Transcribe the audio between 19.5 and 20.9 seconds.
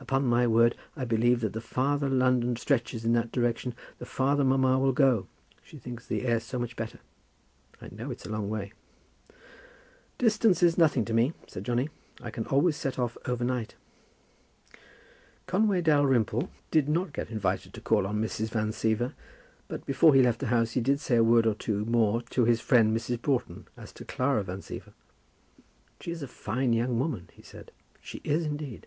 but before he left the house he